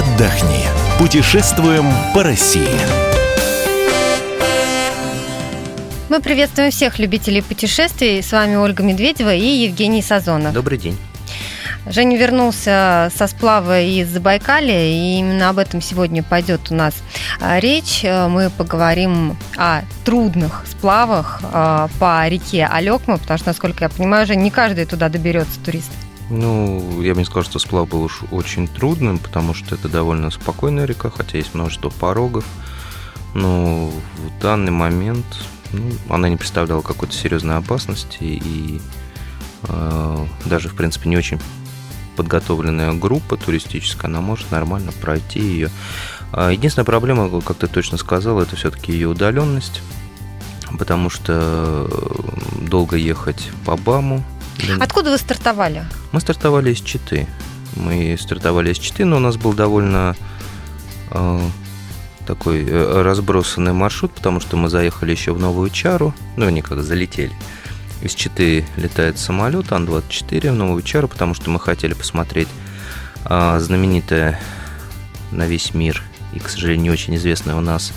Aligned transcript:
отдохни. 0.00 0.64
Путешествуем 0.98 1.84
по 2.14 2.22
России. 2.22 2.78
Мы 6.08 6.20
приветствуем 6.20 6.70
всех 6.70 6.98
любителей 6.98 7.42
путешествий. 7.42 8.22
С 8.22 8.32
вами 8.32 8.56
Ольга 8.56 8.82
Медведева 8.82 9.34
и 9.34 9.46
Евгений 9.46 10.00
Сазонов. 10.00 10.54
Добрый 10.54 10.78
день. 10.78 10.96
Женя 11.86 12.16
вернулся 12.16 13.12
со 13.14 13.26
сплава 13.26 13.80
из 13.80 14.08
Забайкалья, 14.08 14.86
и 14.86 15.18
именно 15.18 15.50
об 15.50 15.58
этом 15.58 15.82
сегодня 15.82 16.22
пойдет 16.22 16.70
у 16.70 16.74
нас 16.74 16.94
а, 17.40 17.58
речь. 17.58 18.02
Мы 18.02 18.50
поговорим 18.50 19.36
о 19.58 19.82
трудных 20.04 20.64
сплавах 20.66 21.40
а, 21.42 21.88
по 21.98 22.26
реке 22.26 22.66
Алекма, 22.70 23.18
потому 23.18 23.38
что, 23.38 23.48
насколько 23.48 23.84
я 23.84 23.90
понимаю, 23.90 24.24
уже 24.24 24.36
не 24.36 24.50
каждый 24.50 24.86
туда 24.86 25.10
доберется 25.10 25.60
турист. 25.62 25.90
Ну, 26.30 27.02
я 27.02 27.14
бы 27.14 27.20
не 27.20 27.24
сказал, 27.24 27.42
что 27.42 27.58
сплав 27.58 27.88
был 27.88 28.02
уж 28.02 28.22
очень 28.30 28.68
трудным, 28.68 29.18
потому 29.18 29.52
что 29.52 29.74
это 29.74 29.88
довольно 29.88 30.30
спокойная 30.30 30.84
река, 30.84 31.10
хотя 31.10 31.38
есть 31.38 31.54
множество 31.54 31.90
порогов. 31.90 32.44
Но 33.34 33.88
в 33.88 34.40
данный 34.40 34.70
момент 34.70 35.26
ну, 35.72 35.90
она 36.08 36.28
не 36.28 36.36
представляла 36.36 36.82
какой-то 36.82 37.14
серьезной 37.14 37.56
опасности, 37.56 38.18
и 38.22 38.80
э, 39.64 40.26
даже, 40.44 40.68
в 40.68 40.74
принципе, 40.74 41.08
не 41.08 41.16
очень 41.16 41.40
подготовленная 42.16 42.92
группа 42.92 43.36
туристическая, 43.36 44.08
она 44.08 44.20
может 44.20 44.50
нормально 44.50 44.92
пройти 44.92 45.40
ее. 45.40 45.70
А 46.32 46.50
единственная 46.50 46.84
проблема, 46.84 47.40
как 47.40 47.56
ты 47.56 47.66
точно 47.66 47.98
сказал, 47.98 48.40
это 48.40 48.54
все-таки 48.54 48.92
ее 48.92 49.08
удаленность, 49.08 49.80
потому 50.78 51.10
что 51.10 51.88
долго 52.60 52.96
ехать 52.96 53.50
по 53.64 53.76
БАМу. 53.76 54.24
Откуда 54.80 55.10
вы 55.10 55.18
стартовали? 55.18 55.84
Мы 56.12 56.20
стартовали 56.20 56.72
из 56.72 56.80
Читы. 56.80 57.26
Мы 57.76 58.16
стартовали 58.18 58.72
из 58.72 58.78
Читы, 58.78 59.04
но 59.04 59.16
у 59.16 59.20
нас 59.20 59.36
был 59.36 59.52
довольно 59.52 60.16
э, 61.10 61.40
такой 62.26 62.64
э, 62.64 63.02
разбросанный 63.02 63.72
маршрут, 63.72 64.12
потому 64.14 64.40
что 64.40 64.56
мы 64.56 64.68
заехали 64.68 65.10
еще 65.12 65.32
в 65.32 65.38
Новую 65.38 65.70
Чару, 65.70 66.14
ну, 66.36 66.46
они 66.46 66.62
как 66.62 66.82
залетели. 66.82 67.32
Из 68.02 68.14
Читы 68.14 68.64
летает 68.76 69.18
самолет 69.18 69.72
Ан-24 69.72 70.52
в 70.52 70.54
Новую 70.54 70.82
Чару, 70.82 71.08
потому 71.08 71.34
что 71.34 71.50
мы 71.50 71.60
хотели 71.60 71.92
посмотреть 71.92 72.48
а, 73.24 73.58
знаменитое 73.60 74.40
на 75.30 75.46
весь 75.46 75.74
мир 75.74 76.02
и, 76.32 76.38
к 76.38 76.48
сожалению, 76.48 76.84
не 76.84 76.90
очень 76.90 77.16
известное 77.16 77.56
у 77.56 77.60
нас 77.60 77.92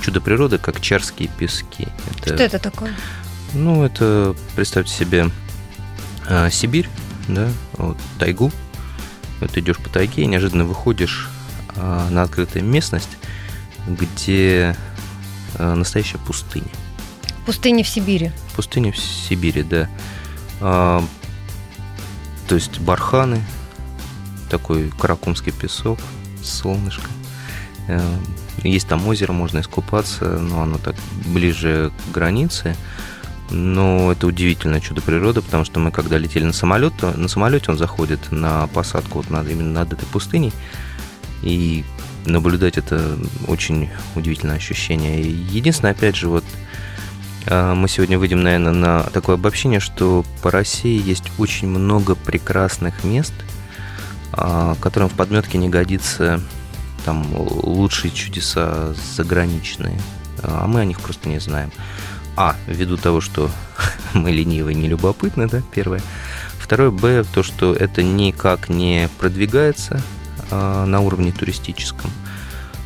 чудо 0.00 0.20
природы, 0.20 0.58
как 0.58 0.80
Чарские 0.80 1.28
пески. 1.28 1.88
Это, 2.10 2.34
Что 2.34 2.44
это 2.44 2.58
такое? 2.58 2.94
Ну, 3.54 3.82
это, 3.84 4.36
представьте 4.54 4.92
себе, 4.92 5.30
а, 6.28 6.50
Сибирь, 6.50 6.88
да, 7.28 7.48
вот, 7.74 7.96
тайгу. 8.18 8.52
Вот 9.40 9.56
идешь 9.56 9.78
по 9.78 9.88
тайге 9.88 10.24
и 10.24 10.26
неожиданно 10.26 10.64
выходишь 10.64 11.28
а, 11.76 12.08
на 12.10 12.22
открытую 12.22 12.64
местность, 12.64 13.16
где 13.86 14.76
а, 15.56 15.74
настоящая 15.74 16.18
пустыня. 16.18 16.68
Пустыня 17.46 17.82
в 17.82 17.88
Сибири. 17.88 18.30
Пустыня 18.54 18.92
в 18.92 18.98
Сибири, 18.98 19.62
да. 19.62 19.88
А, 20.60 21.02
то 22.48 22.54
есть 22.54 22.78
барханы, 22.80 23.42
такой 24.50 24.90
каракумский 24.90 25.52
песок, 25.52 25.98
солнышко. 26.42 27.08
А, 27.88 28.18
есть 28.62 28.88
там 28.88 29.06
озеро, 29.06 29.32
можно 29.32 29.60
искупаться, 29.60 30.24
но 30.38 30.62
оно 30.62 30.78
так 30.78 30.96
ближе 31.26 31.92
к 32.06 32.14
границе. 32.14 32.76
Но 33.50 34.12
это 34.12 34.26
удивительное 34.26 34.80
чудо 34.80 35.00
природы, 35.00 35.40
потому 35.40 35.64
что 35.64 35.80
мы 35.80 35.90
когда 35.90 36.18
летели 36.18 36.44
на 36.44 36.52
самолет, 36.52 36.92
на 37.02 37.28
самолете 37.28 37.70
он 37.70 37.78
заходит 37.78 38.30
на 38.30 38.66
посадку 38.68 39.18
вот 39.18 39.30
над, 39.30 39.48
именно 39.48 39.72
над 39.72 39.92
этой 39.92 40.06
пустыней. 40.06 40.52
И 41.42 41.84
наблюдать 42.26 42.78
это 42.78 43.18
очень 43.46 43.88
удивительное 44.14 44.56
ощущение. 44.56 45.22
Единственное, 45.22 45.92
опять 45.92 46.16
же, 46.16 46.28
вот 46.28 46.44
а, 47.46 47.74
мы 47.74 47.88
сегодня 47.88 48.18
выйдем, 48.18 48.42
наверное, 48.42 48.72
на 48.72 49.02
такое 49.04 49.36
обобщение, 49.36 49.80
что 49.80 50.24
по 50.42 50.50
России 50.50 51.00
есть 51.02 51.24
очень 51.38 51.68
много 51.68 52.14
прекрасных 52.14 53.04
мест, 53.04 53.32
а, 54.32 54.74
которым 54.80 55.08
в 55.08 55.14
подметке 55.14 55.56
не 55.58 55.68
годится 55.68 56.40
там 57.04 57.26
лучшие 57.34 58.10
чудеса 58.10 58.94
заграничные, 59.16 59.98
а 60.42 60.66
мы 60.66 60.80
о 60.80 60.84
них 60.84 61.00
просто 61.00 61.28
не 61.28 61.38
знаем. 61.38 61.70
А, 62.40 62.54
ввиду 62.68 62.96
того, 62.96 63.20
что 63.20 63.50
мы 64.14 64.30
ленивые, 64.30 64.76
не 64.76 64.86
любопытны, 64.86 65.48
да, 65.48 65.60
первое. 65.72 66.00
Второе, 66.60 66.92
Б, 66.92 67.24
то, 67.24 67.42
что 67.42 67.74
это 67.74 68.04
никак 68.04 68.68
не 68.68 69.08
продвигается 69.18 70.00
на 70.50 71.00
уровне 71.00 71.32
туристическом. 71.32 72.12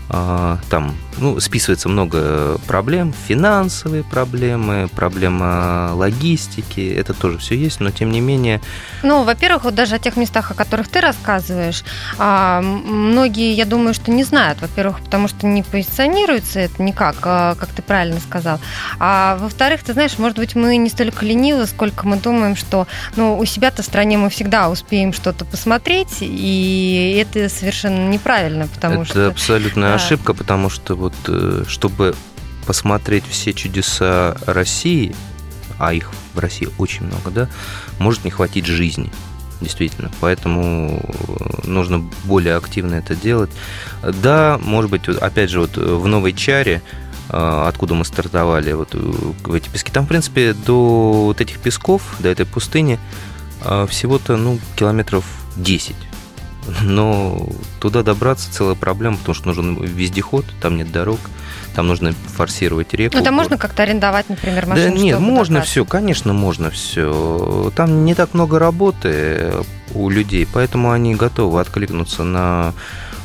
А, 0.09 0.59
там 0.69 0.95
ну, 1.19 1.41
списывается 1.41 1.89
много 1.89 2.59
проблем, 2.67 3.13
финансовые 3.29 4.03
проблемы, 4.03 4.89
проблема 4.95 5.93
логистики, 5.95 6.93
это 6.93 7.15
тоже 7.15 7.39
все 7.39 7.55
есть, 7.55 7.81
но 7.81 7.91
тем 7.91 8.11
не 8.11 8.21
менее... 8.21 8.61
Ну, 9.03 9.25
во-первых, 9.25 9.65
вот 9.65 9.75
даже 9.75 9.95
о 9.95 9.99
тех 9.99 10.17
местах, 10.17 10.51
о 10.51 10.55
которых 10.55 10.89
ты 10.89 11.01
рассказываешь, 11.01 11.85
а, 12.19 12.61
многие, 12.63 13.53
я 13.55 13.65
думаю, 13.65 13.95
что 13.95 14.11
не 14.11 14.25
знают, 14.25 14.61
во-первых, 14.61 15.01
потому 15.01 15.29
что 15.29 15.47
не 15.47 15.63
позиционируется 15.63 16.61
это 16.61 16.83
никак, 16.83 17.17
а, 17.23 17.55
как 17.55 17.71
ты 17.71 17.83
правильно 17.83 18.21
сказал, 18.21 18.59
а 18.99 19.37
во-вторых, 19.39 19.83
ты 19.83 19.93
знаешь, 19.93 20.19
может 20.19 20.39
быть, 20.39 20.55
мы 20.55 20.77
не 20.77 20.89
столько 20.89 21.25
ленивы, 21.25 21.67
сколько 21.67 22.07
мы 22.07 22.17
думаем, 22.17 22.57
что 22.57 22.87
ну, 23.17 23.39
у 23.39 23.45
себя-то 23.45 23.83
в 23.83 23.87
стране 23.87 24.19
мы 24.19 24.31
всегда 24.31 24.69
успеем 24.71 25.13
что-то 25.13 25.45
посмотреть, 25.45 26.19
и 26.21 27.19
это 27.21 27.49
совершенно 27.49 28.09
неправильно, 28.09 28.67
потому 28.69 29.03
это 29.03 29.11
что... 29.11 29.21
Это 29.21 29.35
абсолютная 29.95 30.17
ошибка, 30.17 30.35
потому 30.35 30.71
что 30.71 30.95
вот 30.95 31.15
э, 31.29 31.65
чтобы 31.67 32.15
посмотреть 32.67 33.25
все 33.29 33.53
чудеса 33.53 34.37
России, 34.47 35.15
а 35.79 35.93
их 35.93 36.11
в 36.35 36.39
России 36.39 36.69
очень 36.79 37.07
много, 37.07 37.31
да, 37.31 37.49
может 37.99 38.25
не 38.25 38.31
хватить 38.31 38.67
жизни. 38.67 39.11
Действительно, 39.61 40.11
поэтому 40.21 41.01
э, 41.03 41.69
нужно 41.69 42.05
более 42.25 42.57
активно 42.57 42.97
это 42.97 43.15
делать. 43.15 43.51
Да, 44.03 44.59
может 44.63 44.91
быть, 44.91 45.09
опять 45.09 45.51
же, 45.51 45.61
вот 45.61 45.77
в 45.77 46.07
Новой 46.07 46.33
Чаре, 46.33 46.83
э, 47.29 47.65
откуда 47.69 47.95
мы 47.95 48.05
стартовали, 48.05 48.73
вот 48.73 48.95
в 48.95 49.53
эти 49.53 49.69
пески, 49.69 49.91
там, 49.93 50.07
в 50.07 50.09
принципе, 50.09 50.53
до 50.53 51.25
вот 51.27 51.41
этих 51.41 51.59
песков, 51.59 52.03
до 52.19 52.29
этой 52.29 52.47
пустыни, 52.47 52.99
всего-то, 53.89 54.37
ну, 54.37 54.59
километров 54.77 55.25
10 55.55 55.95
но 56.83 57.49
туда 57.81 58.03
добраться 58.03 58.53
целая 58.53 58.75
проблема, 58.75 59.17
потому 59.17 59.35
что 59.35 59.49
нужен 59.49 59.83
вездеход, 59.83 60.45
там 60.61 60.77
нет 60.77 60.93
дорог, 60.93 61.19
там 61.75 61.89
нужно 61.89 62.13
форсировать 62.13 62.95
реку. 62.95 63.17
Ну, 63.17 63.25
там 63.25 63.35
можно 63.35 63.59
как-то 63.59 63.83
арендовать, 63.83 64.29
например, 64.29 64.67
машину? 64.67 64.95
Да 64.95 65.01
нет, 65.01 65.19
можно 65.19 65.55
добраться. 65.55 65.71
все, 65.71 65.85
конечно, 65.85 66.33
можно 66.33 66.71
все. 66.71 67.73
Там 67.75 68.05
не 68.05 68.15
так 68.15 68.35
много 68.35 68.59
работы 68.59 69.53
у 69.95 70.09
людей, 70.09 70.47
поэтому 70.51 70.93
они 70.93 71.15
готовы 71.15 71.61
откликнуться 71.61 72.25
на 72.25 72.75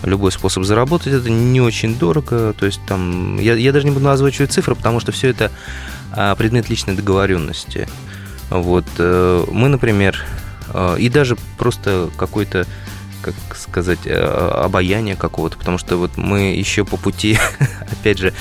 любой 0.03 0.31
способ 0.31 0.64
заработать. 0.64 1.14
Это 1.14 1.30
не 1.30 1.62
очень 1.62 1.97
дорого, 1.97 2.53
то 2.53 2.66
есть 2.66 2.80
там... 2.88 3.40
Я, 3.40 3.56
я 3.56 3.72
даже 3.72 3.86
не 3.86 3.92
буду 3.92 4.09
озвучивать 4.09 4.52
цифры, 4.52 4.76
потому 4.76 5.00
что 5.00 5.12
все 5.12 5.30
это 5.30 5.52
а, 6.12 6.36
предмет 6.36 6.70
личной 6.70 6.96
договоренности. 6.96 7.88
Вот 8.50 8.86
э, 8.97 9.46
мы, 9.52 9.68
например, 9.68 10.24
э, 10.74 10.97
и 11.00 11.09
даже 11.09 11.36
просто 11.58 12.09
какой-то 12.16 12.66
как 13.22 13.33
сказать, 13.55 14.00
э, 14.05 14.16
обаяния 14.16 15.16
какого-то, 15.16 15.57
потому 15.57 15.78
что 15.78 15.97
вот 15.97 16.17
мы 16.17 16.53
еще 16.53 16.85
по 16.85 16.97
пути, 16.97 17.37
опять 17.91 18.19
же, 18.19 18.34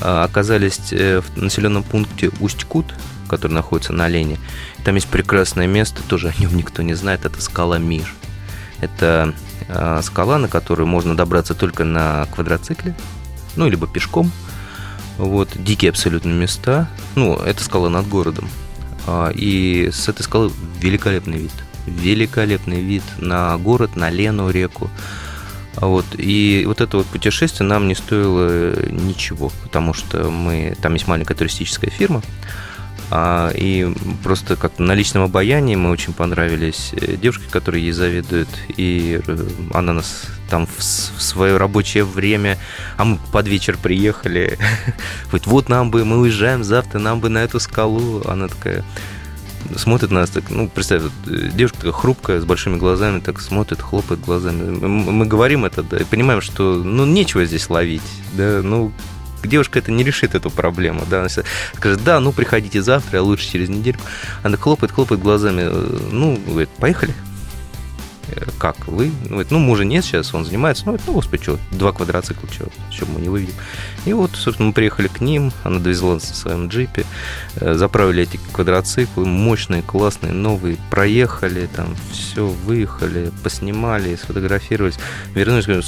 э, 0.00 0.22
оказались 0.24 0.92
э, 0.92 1.20
в 1.20 1.36
населенном 1.36 1.82
пункте 1.82 2.30
Усть-Кут, 2.40 2.94
который 3.28 3.52
находится 3.52 3.92
на 3.92 4.08
Лене. 4.08 4.38
Там 4.84 4.94
есть 4.94 5.08
прекрасное 5.08 5.66
место, 5.66 6.02
тоже 6.02 6.28
о 6.28 6.40
нем 6.40 6.56
никто 6.56 6.82
не 6.82 6.94
знает, 6.94 7.24
это 7.24 7.40
скала 7.42 7.78
Мир. 7.78 8.12
Это 8.80 9.34
скала, 10.02 10.38
на 10.38 10.46
которую 10.46 10.86
можно 10.86 11.16
добраться 11.16 11.52
только 11.52 11.82
на 11.82 12.26
квадроцикле, 12.26 12.94
ну, 13.56 13.68
либо 13.68 13.88
пешком. 13.88 14.30
Вот, 15.18 15.50
дикие 15.56 15.90
абсолютно 15.90 16.30
места. 16.30 16.88
Ну, 17.16 17.34
это 17.36 17.62
скала 17.64 17.88
над 17.88 18.06
городом. 18.08 18.48
А, 19.06 19.30
и 19.30 19.90
с 19.90 20.08
этой 20.08 20.22
скалы 20.22 20.52
великолепный 20.80 21.38
вид 21.38 21.52
великолепный 21.88 22.80
вид 22.80 23.02
на 23.18 23.56
город, 23.58 23.96
на 23.96 24.10
Лену 24.10 24.50
реку. 24.50 24.90
Вот. 25.76 26.06
И 26.16 26.64
вот 26.66 26.80
это 26.80 26.98
вот 26.98 27.06
путешествие 27.06 27.68
нам 27.68 27.88
не 27.88 27.94
стоило 27.94 28.74
ничего, 28.90 29.52
потому 29.62 29.94
что 29.94 30.30
мы 30.30 30.76
там 30.80 30.94
есть 30.94 31.06
маленькая 31.06 31.34
туристическая 31.34 31.90
фирма, 31.90 32.22
а, 33.10 33.50
и 33.54 33.90
просто 34.22 34.56
как 34.56 34.78
на 34.78 34.92
личном 34.92 35.22
обаянии 35.22 35.76
мы 35.76 35.90
очень 35.90 36.12
понравились 36.12 36.90
э, 36.92 37.16
девушке, 37.16 37.44
которая 37.50 37.80
ей 37.80 37.92
завидует, 37.92 38.48
и 38.76 39.20
э, 39.26 39.48
она 39.72 39.94
нас 39.94 40.24
там 40.50 40.66
в, 40.66 40.78
в 40.78 40.82
свое 41.22 41.56
рабочее 41.56 42.04
время, 42.04 42.58
а 42.98 43.06
мы 43.06 43.18
под 43.32 43.48
вечер 43.48 43.78
приехали, 43.82 44.58
говорит, 45.28 45.46
вот 45.46 45.68
нам 45.70 45.90
бы, 45.90 46.04
мы 46.04 46.18
уезжаем 46.18 46.64
завтра, 46.64 46.98
нам 46.98 47.20
бы 47.20 47.30
на 47.30 47.38
эту 47.38 47.60
скалу, 47.60 48.22
она 48.26 48.48
такая, 48.48 48.84
смотрит 49.76 50.10
на 50.10 50.20
нас, 50.20 50.30
так, 50.30 50.44
ну, 50.50 50.68
представь, 50.68 51.02
вот, 51.02 51.12
э, 51.26 51.50
девушка 51.54 51.78
такая 51.78 51.92
хрупкая, 51.92 52.40
с 52.40 52.44
большими 52.44 52.76
глазами, 52.76 53.20
так 53.20 53.40
смотрит, 53.40 53.80
хлопает 53.80 54.20
глазами. 54.20 54.70
Мы, 54.86 55.26
говорим 55.26 55.64
это, 55.64 55.82
да, 55.82 55.98
и 55.98 56.04
понимаем, 56.04 56.40
что, 56.40 56.74
ну, 56.74 57.06
нечего 57.06 57.44
здесь 57.44 57.68
ловить, 57.70 58.02
да, 58.32 58.60
ну, 58.62 58.92
девушка 59.44 59.78
это 59.78 59.92
не 59.92 60.04
решит 60.04 60.34
эту 60.34 60.50
проблему, 60.50 61.04
да, 61.08 61.20
она 61.20 61.28
скажет, 61.28 62.02
да, 62.04 62.20
ну, 62.20 62.32
приходите 62.32 62.82
завтра, 62.82 63.18
а 63.18 63.22
лучше 63.22 63.50
через 63.50 63.68
недельку. 63.68 64.02
Она 64.42 64.56
хлопает, 64.56 64.92
хлопает 64.92 65.22
глазами, 65.22 65.62
э, 65.64 65.98
ну, 66.10 66.38
говорит, 66.46 66.70
поехали, 66.70 67.14
как 68.58 68.88
вы? 68.88 69.10
Ну, 69.28 69.58
мужа 69.58 69.84
нет 69.84 70.04
сейчас, 70.04 70.34
он 70.34 70.44
занимается. 70.44 70.84
Ну, 70.86 70.96
ну 71.06 71.12
господи, 71.12 71.42
что, 71.42 71.58
два 71.70 71.92
квадроцикла, 71.92 72.48
что, 72.50 72.66
что 72.90 73.06
мы 73.06 73.20
не 73.20 73.28
выведем. 73.28 73.54
И 74.04 74.12
вот, 74.12 74.32
собственно, 74.34 74.68
мы 74.68 74.74
приехали 74.74 75.08
к 75.08 75.20
ним, 75.20 75.52
она 75.64 75.78
довезла 75.78 76.14
нас 76.14 76.28
на 76.28 76.34
своем 76.34 76.68
джипе, 76.68 77.04
э, 77.56 77.74
заправили 77.74 78.24
эти 78.24 78.38
квадроциклы, 78.52 79.24
мощные, 79.24 79.82
классные, 79.82 80.32
новые, 80.32 80.76
проехали, 80.90 81.68
там, 81.74 81.94
все, 82.12 82.46
выехали, 82.46 83.30
поснимали, 83.42 84.16
сфотографировались, 84.16 84.98
вернулись, 85.34 85.66
говорю, 85.66 85.82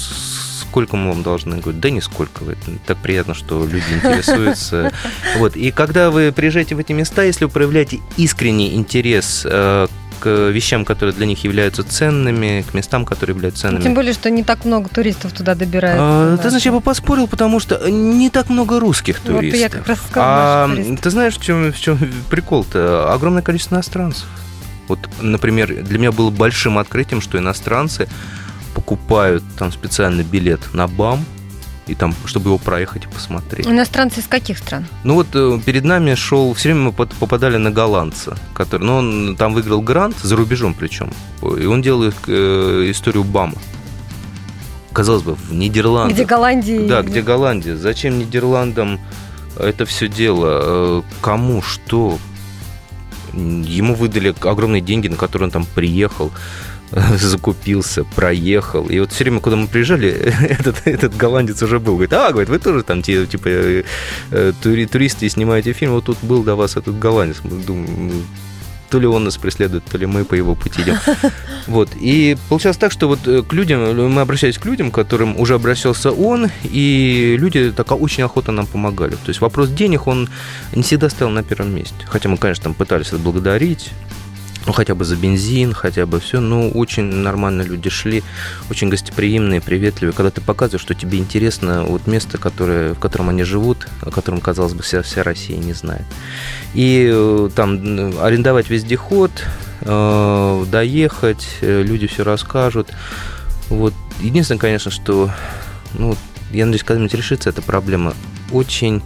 сколько 0.71 0.95
мы 0.95 1.09
вам 1.09 1.21
должны? 1.21 1.57
Говорю, 1.57 1.77
да 1.79 1.89
нисколько. 1.89 2.45
Так 2.85 2.97
приятно, 2.99 3.33
что 3.33 3.65
люди 3.65 3.83
интересуются. 3.93 4.91
Вот. 5.37 5.55
И 5.55 5.71
когда 5.71 6.09
вы 6.11 6.31
приезжаете 6.31 6.75
в 6.75 6.79
эти 6.79 6.93
места, 6.93 7.23
если 7.23 7.45
вы 7.45 7.51
проявляете 7.51 7.99
искренний 8.17 8.75
интерес 8.75 9.45
э, 9.45 9.87
к 10.21 10.49
вещам, 10.49 10.85
которые 10.85 11.15
для 11.15 11.25
них 11.25 11.43
являются 11.43 11.83
ценными, 11.83 12.63
к 12.69 12.75
местам, 12.75 13.05
которые 13.05 13.35
являются 13.35 13.63
ценными. 13.63 13.83
Тем 13.83 13.95
более, 13.95 14.13
что 14.13 14.29
не 14.29 14.43
так 14.43 14.65
много 14.65 14.87
туристов 14.87 15.33
туда 15.33 15.55
добирается. 15.55 15.99
А, 15.99 16.37
ты 16.37 16.49
знаешь, 16.49 16.65
я 16.65 16.71
бы 16.71 16.79
поспорил, 16.79 17.27
потому 17.27 17.59
что 17.59 17.89
не 17.89 18.29
так 18.29 18.49
много 18.49 18.79
русских 18.79 19.19
туристов. 19.19 19.51
Вот 19.51 19.59
я 19.59 19.69
как 19.69 19.87
раз 19.87 19.97
сказала, 19.97 20.65
а, 20.65 20.95
Ты 21.01 21.09
знаешь, 21.09 21.37
в 21.37 21.43
чем, 21.43 21.73
в 21.73 21.79
чем 21.79 21.97
прикол-то? 22.29 23.11
Огромное 23.11 23.41
количество 23.41 23.75
иностранцев. 23.75 24.27
Вот, 24.87 24.99
например, 25.19 25.83
для 25.83 25.97
меня 25.97 26.11
было 26.11 26.29
большим 26.29 26.77
открытием, 26.77 27.21
что 27.21 27.39
иностранцы 27.39 28.07
покупают 28.75 29.43
там 29.57 29.71
специальный 29.71 30.23
билет 30.23 30.73
на 30.73 30.87
БАМ, 30.87 31.25
и 31.91 31.95
там, 31.95 32.15
чтобы 32.25 32.49
его 32.49 32.57
проехать 32.57 33.03
и 33.03 33.07
посмотреть. 33.07 33.67
Иностранцы 33.67 34.21
из 34.21 34.27
каких 34.27 34.57
стран? 34.57 34.85
Ну 35.03 35.15
вот 35.15 35.27
э, 35.33 35.59
перед 35.65 35.83
нами 35.83 36.15
шел, 36.15 36.53
все 36.53 36.69
время 36.69 36.85
мы 36.85 36.91
попадали 36.93 37.57
на 37.57 37.69
голландца, 37.69 38.37
который, 38.53 38.83
ну 38.83 38.95
он 38.95 39.35
там 39.35 39.53
выиграл 39.53 39.81
грант, 39.81 40.15
за 40.23 40.35
рубежом 40.37 40.73
причем, 40.73 41.11
и 41.41 41.65
он 41.65 41.81
делал 41.81 42.03
э, 42.03 42.11
историю 42.89 43.25
БАМа. 43.25 43.55
Казалось 44.93 45.23
бы, 45.23 45.35
в 45.35 45.53
Нидерландах. 45.53 46.15
Где 46.17 46.25
Голландия? 46.25 46.87
Да, 46.87 47.01
где 47.01 47.21
Голландия. 47.21 47.75
Зачем 47.75 48.19
Нидерландам 48.19 48.99
это 49.57 49.85
все 49.85 50.07
дело? 50.07 50.47
Э, 50.63 51.01
кому, 51.21 51.61
что? 51.61 52.17
Ему 53.33 53.95
выдали 53.95 54.35
огромные 54.41 54.81
деньги, 54.81 55.07
на 55.07 55.15
которые 55.15 55.47
он 55.47 55.51
там 55.51 55.65
приехал. 55.75 56.31
закупился, 57.17 58.03
проехал. 58.03 58.87
И 58.87 58.99
вот 58.99 59.11
все 59.11 59.23
время, 59.23 59.39
куда 59.39 59.55
мы 59.55 59.67
приезжали, 59.67 60.09
этот, 60.49 60.81
этот 60.85 61.15
голландец 61.15 61.61
уже 61.63 61.79
был. 61.79 61.93
Говорит, 61.93 62.13
а, 62.13 62.31
говорит, 62.31 62.49
вы 62.49 62.59
тоже 62.59 62.83
там 62.83 63.01
типа 63.01 63.47
э, 63.47 63.83
э, 64.31 64.53
тури, 64.61 64.85
туристы 64.85 65.29
снимаете 65.29 65.73
фильм, 65.73 65.91
вот 65.91 66.05
тут 66.05 66.17
был 66.21 66.43
до 66.43 66.55
вас 66.55 66.77
этот 66.77 66.99
голландец. 66.99 67.37
Мы 67.43 67.63
думаем, 67.63 68.07
ну, 68.07 68.21
то 68.89 68.99
ли 68.99 69.07
он 69.07 69.23
нас 69.23 69.37
преследует, 69.37 69.85
то 69.85 69.97
ли 69.97 70.05
мы 70.05 70.25
по 70.25 70.35
его 70.35 70.53
пути 70.53 70.81
идем. 70.81 70.97
Вот. 71.67 71.89
И 71.99 72.37
получалось 72.49 72.77
так, 72.77 72.91
что 72.91 73.07
вот 73.07 73.19
э, 73.25 73.43
к 73.43 73.53
людям, 73.53 74.11
мы 74.11 74.21
обращались 74.21 74.57
к 74.57 74.65
людям, 74.65 74.91
к 74.91 74.95
которым 74.95 75.39
уже 75.39 75.53
обращался 75.53 76.11
он, 76.11 76.49
и 76.63 77.37
люди 77.39 77.71
так 77.71 77.91
очень 77.91 78.23
охотно 78.23 78.51
нам 78.51 78.67
помогали. 78.67 79.11
То 79.11 79.29
есть 79.29 79.39
вопрос 79.41 79.69
денег, 79.69 80.07
он 80.07 80.27
не 80.75 80.81
всегда 80.81 81.09
стоял 81.09 81.31
на 81.31 81.43
первом 81.43 81.73
месте. 81.73 81.95
Хотя 82.05 82.29
мы, 82.29 82.37
конечно, 82.37 82.63
там 82.63 82.73
пытались 82.73 83.13
отблагодарить, 83.13 83.91
ну, 84.65 84.73
хотя 84.73 84.93
бы 84.93 85.05
за 85.05 85.15
бензин, 85.15 85.73
хотя 85.73 86.05
бы 86.05 86.19
все. 86.19 86.39
Ну, 86.39 86.69
очень 86.69 87.03
нормально 87.03 87.63
люди 87.63 87.89
шли, 87.89 88.23
очень 88.69 88.89
гостеприимные, 88.89 89.59
приветливые. 89.59 90.13
Когда 90.13 90.29
ты 90.29 90.41
показываешь, 90.41 90.81
что 90.81 90.93
тебе 90.93 91.17
интересно 91.17 91.83
вот 91.83 92.05
место, 92.07 92.37
которое, 92.37 92.93
в 92.93 92.99
котором 92.99 93.29
они 93.29 93.43
живут, 93.43 93.87
о 94.01 94.11
котором, 94.11 94.39
казалось 94.39 94.73
бы, 94.73 94.83
вся, 94.83 95.01
вся 95.01 95.23
Россия 95.23 95.57
не 95.57 95.73
знает. 95.73 96.05
И 96.73 97.09
э, 97.11 97.49
там 97.55 97.73
арендовать 98.21 98.69
вездеход, 98.69 99.31
э, 99.81 100.65
доехать, 100.71 101.47
э, 101.61 101.81
люди 101.81 102.05
все 102.07 102.23
расскажут. 102.23 102.89
Вот. 103.69 103.93
Единственное, 104.19 104.59
конечно, 104.59 104.91
что, 104.91 105.31
ну, 105.97 106.15
я 106.51 106.65
надеюсь, 106.65 106.83
когда-нибудь 106.83 107.15
решится 107.15 107.49
эта 107.49 107.63
проблема. 107.63 108.13
Очень, 108.51 109.01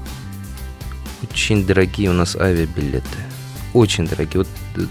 очень 1.23 1.65
дорогие 1.65 2.09
у 2.09 2.13
нас 2.13 2.35
авиабилеты. 2.35 3.05
Очень 3.73 4.07
дорогие. 4.07 4.43
Вот 4.43 4.87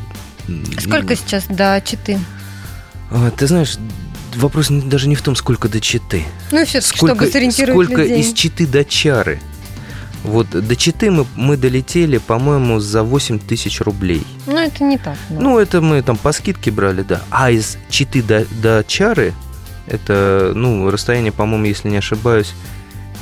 Сколько 0.79 1.17
сейчас 1.17 1.47
до 1.49 1.81
Читы? 1.85 2.19
А, 3.11 3.31
ты 3.31 3.47
знаешь, 3.47 3.77
вопрос 4.37 4.69
даже 4.69 5.09
не 5.09 5.15
в 5.15 5.23
том, 5.23 5.37
сколько 5.37 5.69
до 5.69 5.81
Читы. 5.81 6.25
Ну 6.51 6.63
и 6.63 6.65
все 6.65 6.81
чтобы 6.81 7.27
сориентировать 7.27 7.87
Сколько 7.87 8.03
людей. 8.03 8.21
из 8.21 8.33
Читы 8.33 8.67
до 8.67 8.85
Чары. 8.85 9.41
Вот 10.23 10.49
до 10.51 10.77
Читы 10.77 11.11
мы, 11.11 11.27
мы 11.37 11.57
долетели, 11.57 12.19
по-моему, 12.19 12.81
за 12.81 13.03
8 13.03 13.39
тысяч 13.39 13.81
рублей. 13.83 14.27
Ну, 14.47 14.57
это 14.57 14.83
не 14.83 14.97
так. 14.97 15.17
Да. 15.29 15.39
Ну, 15.39 15.59
это 15.59 15.83
мы 15.83 16.01
там 16.03 16.17
по 16.17 16.33
скидке 16.33 16.71
брали, 16.71 17.03
да. 17.03 17.23
А 17.31 17.51
из 17.51 17.77
Читы 17.91 18.23
до, 18.23 18.47
до 18.63 18.83
Чары, 18.87 19.35
это, 19.87 20.53
ну, 20.55 20.91
расстояние, 20.91 21.31
по-моему, 21.31 21.67
если 21.67 21.91
не 21.91 21.99
ошибаюсь, 21.99 22.55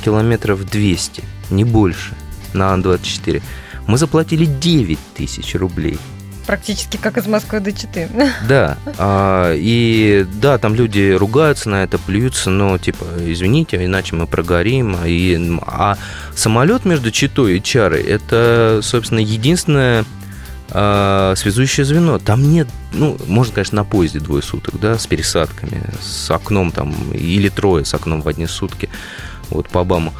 километров 0.05 0.63
200, 0.63 1.23
не 1.49 1.65
больше, 1.65 2.15
на 2.53 2.73
Ан-24. 2.73 3.41
Мы 3.85 3.97
заплатили 3.97 4.45
9 4.45 4.97
тысяч 5.13 5.55
рублей. 5.55 5.99
Практически 6.45 6.97
как 6.97 7.17
из 7.17 7.27
Москвы 7.27 7.59
до 7.59 7.71
Читы. 7.71 8.09
Да. 8.47 8.77
А, 8.97 9.53
и 9.55 10.25
да, 10.41 10.57
там 10.57 10.75
люди 10.75 11.11
ругаются 11.11 11.69
на 11.69 11.83
это, 11.83 11.97
плюются, 11.97 12.49
но 12.49 12.77
типа, 12.77 13.05
извините, 13.19 13.83
иначе 13.83 14.15
мы 14.15 14.27
прогорим. 14.27 14.97
И, 15.05 15.59
а 15.65 15.97
самолет 16.35 16.85
между 16.85 17.11
Читой 17.11 17.57
и 17.57 17.63
Чарой 17.63 18.01
это, 18.01 18.79
собственно, 18.81 19.19
единственное 19.19 20.05
а, 20.69 21.33
связующее 21.35 21.85
звено. 21.85 22.19
Там 22.19 22.51
нет, 22.51 22.67
ну, 22.93 23.17
можно, 23.27 23.53
конечно, 23.53 23.77
на 23.77 23.83
поезде 23.83 24.19
двое 24.19 24.41
суток, 24.41 24.79
да, 24.79 24.97
с 24.97 25.05
пересадками, 25.05 25.83
с 26.01 26.29
окном 26.31 26.71
там, 26.71 26.93
или 27.13 27.49
трое 27.49 27.85
с 27.85 27.93
окном 27.93 28.21
в 28.21 28.27
одни 28.27 28.47
сутки, 28.47 28.89
вот 29.49 29.69
по 29.69 29.81
Обаму. 29.81 30.13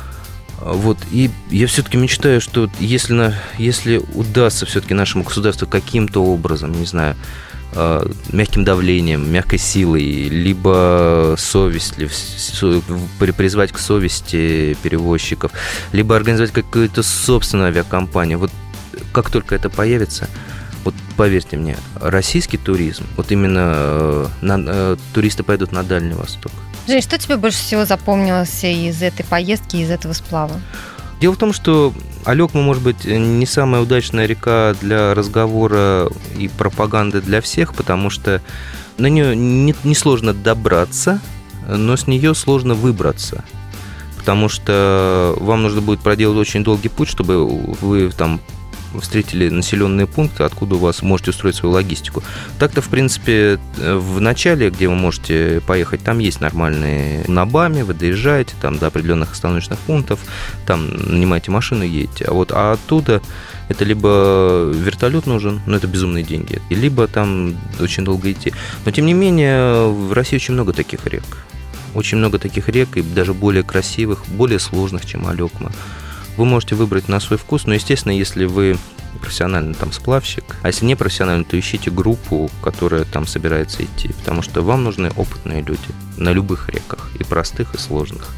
Вот, 0.66 0.98
и 1.12 1.30
я 1.50 1.68
все-таки 1.68 1.98
мечтаю, 1.98 2.40
что 2.40 2.70
если, 2.80 3.12
на, 3.12 3.34
если 3.58 4.02
удастся 4.14 4.66
все-таки 4.66 4.94
нашему 4.94 5.26
государству 5.26 5.68
каким-то 5.68 6.24
образом, 6.24 6.72
не 6.72 6.86
знаю, 6.86 7.18
э, 7.74 8.08
мягким 8.32 8.64
давлением, 8.64 9.30
мягкой 9.30 9.60
силой, 9.60 10.04
либо 10.30 11.36
совесть, 11.38 11.96
призвать 13.38 13.74
к 13.74 13.78
совести 13.78 14.78
перевозчиков, 14.82 15.52
либо 15.92 16.16
организовать 16.16 16.54
какую-то 16.54 17.04
собственную 17.04 17.68
авиакомпанию. 17.68 18.40
Вот 18.40 18.52
как 19.12 19.30
только 19.30 19.56
это 19.56 19.70
появится, 19.70 20.30
вот 20.86 20.96
поверьте 21.18 21.58
мне, 21.58 21.76
российский 21.96 22.58
туризм, 22.58 23.04
вот 23.18 23.34
именно 23.34 23.74
э, 23.76 24.28
на, 24.40 24.64
э, 24.66 24.98
туристы 25.14 25.44
пойдут 25.44 25.74
на 25.74 25.84
Дальний 25.84 26.16
Восток. 26.16 26.54
Жень, 26.88 27.02
что 27.02 27.18
тебе 27.18 27.38
больше 27.38 27.60
всего 27.60 27.86
запомнилось 27.86 28.64
из 28.64 29.02
этой 29.02 29.24
поездки, 29.26 29.78
из 29.78 29.90
этого 29.90 30.14
сплава? 30.14 30.60
Дело 31.22 31.34
в 31.34 31.38
том, 31.38 31.54
что 31.54 31.94
Алекма, 32.26 32.62
может 32.62 32.84
быть, 32.84 33.06
не 33.06 33.46
самая 33.46 33.82
удачная 33.82 34.26
река 34.26 34.76
для 34.82 35.14
разговора 35.14 36.10
и 36.38 36.50
пропаганды 36.50 37.22
для 37.22 37.42
всех, 37.42 37.74
потому 37.74 38.10
что 38.10 38.42
на 38.98 39.08
нее 39.08 39.36
несложно 39.36 40.32
не, 40.32 40.38
не 40.38 40.44
добраться, 40.44 41.22
но 41.68 41.96
с 41.96 42.08
нее 42.08 42.36
сложно 42.36 42.74
выбраться. 42.74 43.44
Потому 44.18 44.50
что 44.50 45.36
вам 45.40 45.64
нужно 45.64 45.82
будет 45.82 46.02
проделать 46.02 46.38
очень 46.38 46.64
долгий 46.64 46.90
путь, 46.90 47.10
чтобы 47.10 47.46
вы 47.46 48.10
там 48.10 48.40
встретили 49.02 49.50
населенные 49.50 50.08
пункты, 50.08 50.44
откуда 50.44 50.76
у 50.76 50.80
вас 50.80 51.02
можете 51.02 51.32
устроить 51.32 51.56
свою 51.56 51.74
логистику. 51.74 52.24
Так-то, 52.60 52.82
в 52.82 52.90
принципе, 52.90 53.60
в 53.78 54.20
начале, 54.20 54.70
где 54.70 54.88
вы 54.88 54.96
можете 54.96 55.62
поехать, 55.66 56.04
там 56.04 56.20
есть 56.20 56.42
нормальные 56.42 57.26
на 57.28 57.46
БАМе, 57.46 57.84
вы 57.84 57.94
доезжаете 57.94 58.54
там 58.62 58.78
до 58.78 58.88
определенных 58.88 59.32
остановочных 59.34 59.80
пунктов, 59.80 60.20
там 60.66 60.90
нанимаете 60.90 61.52
машину, 61.52 61.84
едете. 61.84 62.26
А 62.26 62.34
вот 62.34 62.52
а 62.52 62.74
оттуда 62.74 63.22
это 63.70 63.86
либо 63.86 64.72
вертолет 64.74 65.26
нужен, 65.26 65.62
но 65.66 65.78
это 65.78 65.88
безумные 65.88 66.24
деньги, 66.24 66.62
либо 66.70 67.08
там 67.08 67.56
очень 67.80 68.04
долго 68.04 68.32
идти. 68.32 68.54
Но, 68.86 68.92
тем 68.92 69.06
не 69.06 69.14
менее, 69.14 69.88
в 69.88 70.14
России 70.14 70.36
очень 70.36 70.54
много 70.54 70.74
таких 70.74 71.06
рек. 71.08 71.24
Очень 71.96 72.18
много 72.18 72.40
таких 72.40 72.70
рек, 72.70 72.98
и 72.98 73.02
даже 73.02 73.34
более 73.34 73.64
красивых, 73.64 74.26
более 74.28 74.60
сложных, 74.60 75.06
чем 75.06 75.28
Алекма 75.28 75.72
вы 76.38 76.46
можете 76.46 76.76
выбрать 76.76 77.08
на 77.08 77.20
свой 77.20 77.38
вкус, 77.38 77.66
но, 77.66 77.74
естественно, 77.74 78.12
если 78.12 78.46
вы 78.46 78.78
профессиональный 79.22 79.74
там 79.74 79.92
сплавщик, 79.92 80.44
а 80.64 80.68
если 80.68 80.86
не 80.86 80.96
профессиональный, 80.96 81.46
то 81.46 81.58
ищите 81.58 81.92
группу, 81.92 82.50
которая 82.62 83.06
там 83.06 83.28
собирается 83.28 83.84
идти, 83.84 84.10
потому 84.10 84.42
что 84.42 84.62
вам 84.62 84.84
нужны 84.84 85.12
опытные 85.16 85.62
люди 85.62 85.88
на 86.18 86.32
любых 86.32 86.70
реках, 86.70 87.10
и 87.20 87.24
простых, 87.24 87.76
и 87.76 87.78
сложных. 87.78 88.30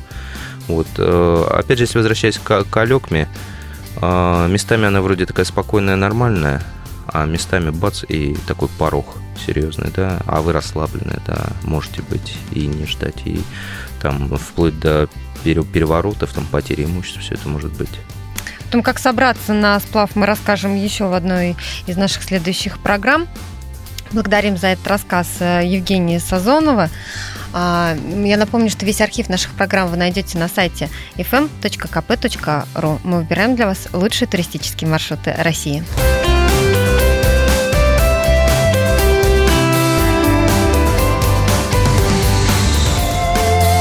Вот. 0.68 0.88
Э, 0.98 1.48
опять 1.52 1.78
же, 1.78 1.86
если 1.86 1.98
возвращаясь 1.98 2.38
к, 2.38 2.64
к 2.64 2.78
Алекме, 2.78 3.30
э, 3.96 4.48
местами 4.50 4.86
она 4.86 5.02
вроде 5.02 5.26
такая 5.26 5.46
спокойная, 5.46 5.96
нормальная, 5.96 6.62
а 7.08 7.26
местами 7.26 7.70
бац 7.70 8.04
и 8.08 8.36
такой 8.48 8.70
порог 8.78 9.06
серьезный, 9.40 9.92
да, 9.96 10.20
а 10.26 10.42
вы 10.42 10.54
расслаблены, 10.54 11.20
да, 11.26 11.48
можете 11.64 12.02
быть 12.04 12.38
и 12.52 12.68
не 12.68 12.86
ждать, 12.86 13.22
и 13.26 13.42
там 14.02 14.36
вплоть 14.38 14.80
до 14.80 15.08
переворотов, 15.44 16.34
там 16.34 16.46
потери 16.46 16.86
имущества, 16.86 17.22
все 17.22 17.36
это 17.36 17.48
может 17.48 17.72
быть. 17.74 17.90
О 18.68 18.72
том, 18.72 18.82
как 18.82 19.00
собраться 19.00 19.54
на 19.54 19.80
сплав, 19.80 20.16
мы 20.16 20.26
расскажем 20.26 20.76
еще 20.76 21.06
в 21.06 21.14
одной 21.14 21.56
из 21.86 21.98
наших 21.98 22.24
следующих 22.24 22.80
программ. 22.80 23.28
Благодарим 24.12 24.58
за 24.58 24.68
этот 24.68 24.88
рассказ 24.88 25.28
э, 25.40 25.62
Евгения 25.66 26.20
Сазонова. 26.20 26.90
А, 27.54 27.96
я 28.24 28.38
напомню, 28.38 28.70
что 28.70 28.86
весь 28.86 29.02
архив 29.02 29.30
наших 29.30 29.52
программ 29.54 29.90
вы 29.90 29.98
найдете 29.98 30.38
на 30.38 30.48
сайте 30.48 30.90
fm.kp.ru. 31.16 33.00
Мы 33.04 33.18
выбираем 33.20 33.56
для 33.56 33.66
вас 33.66 33.88
лучшие 33.94 34.28
туристические 34.28 34.90
маршруты 34.90 35.34
России. 35.38 35.84